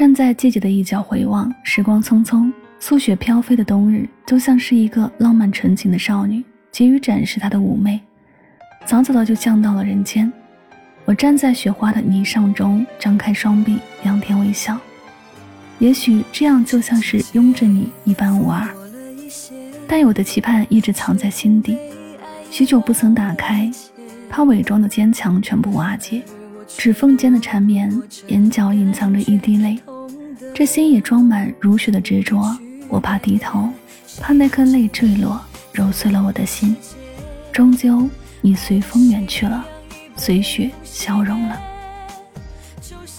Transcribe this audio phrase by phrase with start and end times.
[0.00, 6.42] 站在季节的一角回望，时光匆匆，素雪飘飞的冬日，就像是一个浪漫纯情的少女，
[6.72, 8.00] 急于展示她的妩媚，
[8.86, 10.32] 早早的就降到了人间。
[11.04, 14.78] 我站在雪花的泥上中，张开双臂，仰天微笑。
[15.78, 18.66] 也许这样就像是拥着你一般无二，
[19.86, 21.76] 但有的期盼一直藏在心底，
[22.50, 23.70] 许久不曾打开，
[24.30, 26.22] 怕伪装的坚强全部瓦解。
[26.66, 27.92] 指缝间的缠绵，
[28.28, 29.76] 眼角隐藏着一滴泪，
[30.54, 32.56] 这心也装满如雪的执着。
[32.88, 33.68] 我怕低头，
[34.20, 35.40] 怕那颗泪坠落，
[35.72, 36.76] 揉碎了我的心。
[37.52, 38.08] 终究，
[38.40, 39.64] 你随风远去了，
[40.16, 41.60] 随雪消融了。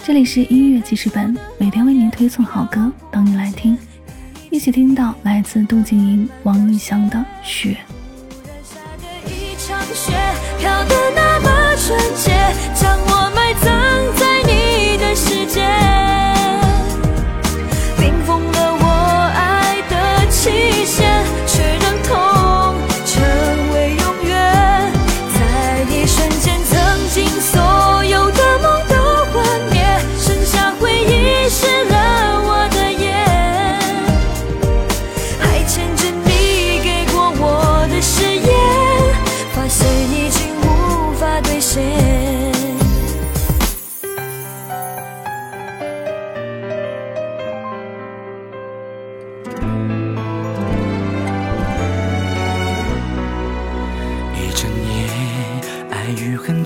[0.03, 3.77] 这里是音乐记事本，每天为您推送好歌，等你来听。
[4.49, 7.77] 一起听到来自杜静莹、王奕翔的《雪》。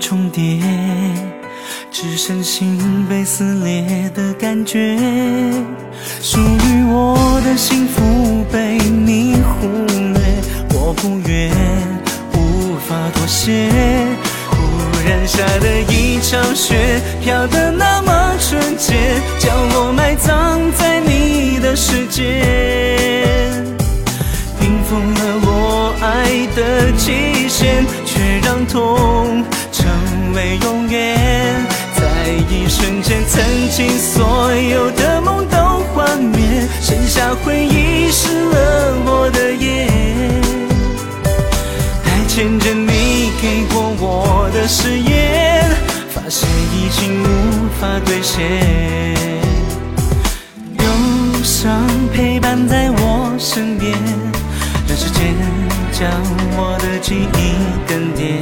[0.08, 0.60] 重叠，
[1.90, 4.96] 只剩心被撕裂的感觉。
[6.22, 9.66] 属于我的幸福被你忽
[10.14, 10.20] 略，
[10.74, 11.50] 我不愿，
[12.34, 13.68] 无法妥协。
[14.48, 14.56] 忽
[15.04, 18.94] 然下的一场雪，飘得那么纯洁，
[19.40, 22.44] 将我埋葬在你的世界，
[24.60, 27.84] 冰封了我爱的期限。
[28.16, 29.85] 却让痛成
[30.36, 31.66] 为永远，
[31.96, 35.56] 在一瞬间，曾经所有的梦都
[35.94, 39.88] 幻灭，剩下回忆湿了我的眼，
[42.04, 45.64] 还牵着你给过我的誓言，
[46.10, 47.26] 发现已经无
[47.80, 48.36] 法兑现。
[50.78, 50.84] 忧
[51.42, 51.80] 伤
[52.12, 53.90] 陪伴在我身边，
[54.86, 55.34] 让时间
[55.92, 56.10] 将
[56.58, 57.56] 我的记忆
[57.88, 58.36] 更迭。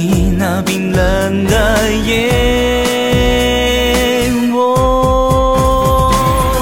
[0.00, 2.30] 你那冰冷的夜，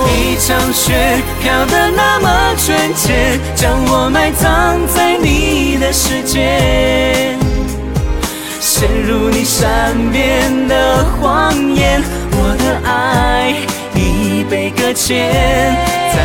[0.08, 7.36] 一场雪飘得那么纯洁，将我埋葬在你的世界，
[8.58, 12.02] 陷入你善变的谎言，
[12.32, 13.54] 我的爱
[13.94, 15.76] 已被搁浅，
[16.14, 16.16] 在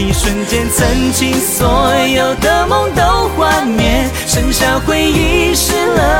[0.00, 6.13] 一瞬间，曾经所有的梦都幻灭，剩下回忆湿了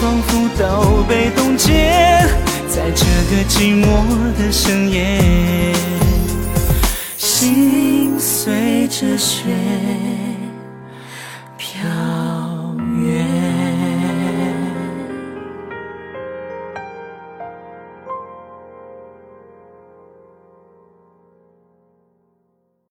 [0.00, 1.72] 仿佛都被冻结，
[2.68, 3.84] 在这个寂寞
[4.38, 5.74] 的深夜，
[7.16, 9.42] 心随着雪。